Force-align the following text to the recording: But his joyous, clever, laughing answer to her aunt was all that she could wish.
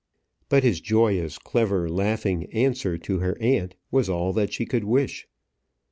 But 0.49 0.63
his 0.63 0.81
joyous, 0.81 1.37
clever, 1.37 1.87
laughing 1.87 2.47
answer 2.51 2.97
to 2.97 3.19
her 3.19 3.37
aunt 3.39 3.75
was 3.91 4.09
all 4.09 4.33
that 4.33 4.51
she 4.51 4.65
could 4.65 4.83
wish. 4.85 5.27